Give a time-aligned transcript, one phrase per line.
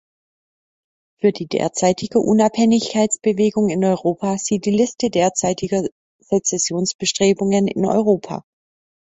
[1.19, 5.83] Für die derzeitiger Unabhängigkeitsbewegung in Europa siehe die Liste derzeitiger
[6.23, 8.43] Sezessionsbestrebungen in Europa.